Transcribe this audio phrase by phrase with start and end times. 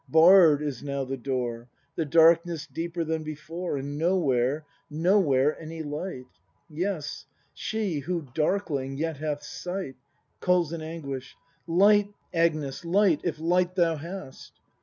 [0.09, 1.67] Barr'd is now the door.
[1.95, 6.25] The darkness deeper than before, And nowhere, nowhere any light!
[6.67, 9.97] Yes, She— who, darkling, yet hath sight—
[10.39, 11.35] [Calls in anguish.]
[11.67, 14.53] Light, Agnes— light, if light thou hast!